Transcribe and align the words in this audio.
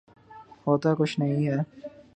ہوتا 0.67 0.93
کچھ 0.97 1.19
نہیں 1.19 1.47
ہے۔ 1.47 1.57